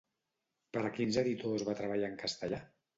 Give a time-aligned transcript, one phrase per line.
[0.77, 2.67] Per a quins editors va treballar en castellà?